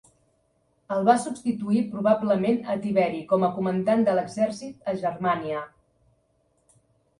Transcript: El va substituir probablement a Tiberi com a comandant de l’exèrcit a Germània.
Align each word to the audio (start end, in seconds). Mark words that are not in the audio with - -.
El 0.95 1.03
va 1.09 1.13
substituir 1.25 1.81
probablement 1.91 2.57
a 2.73 2.79
Tiberi 2.87 3.21
com 3.33 3.47
a 3.49 3.51
comandant 3.59 4.03
de 4.09 4.17
l’exèrcit 4.21 4.91
a 4.95 4.99
Germània. 5.05 5.63